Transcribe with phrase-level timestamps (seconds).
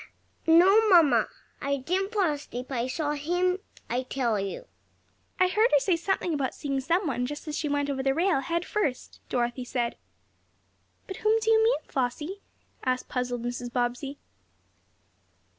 [0.47, 1.27] "No, mamma.
[1.61, 2.71] I didn't fall asleep.
[2.71, 4.65] I saw HIM, I tell you."
[5.39, 8.15] "I heard her say something about seeing some one, just as she went over the
[8.15, 9.97] rail, head first," Dorothy said.
[11.05, 12.41] "But whom do you mean, Flossie?"
[12.83, 13.71] asked puzzled Mrs.
[13.71, 14.17] Bobbsey.